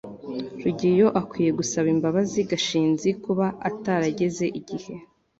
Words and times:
rugeyo 0.63 1.07
akwiye 1.21 1.51
gusaba 1.59 1.87
imbabazi 1.95 2.39
gashinzi 2.49 3.09
kuba 3.23 3.45
atarageze 3.69 4.45
igihe 4.59 4.93